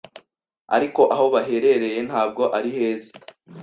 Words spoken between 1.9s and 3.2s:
ntabwo ari heza.